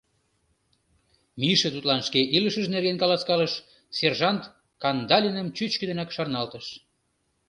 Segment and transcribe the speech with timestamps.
[1.39, 3.53] Миша тудлан шке илышыж нерген каласкалыш,
[3.97, 4.43] сержант
[4.81, 6.65] Кандалиным чӱчкыдынак шарналтыш.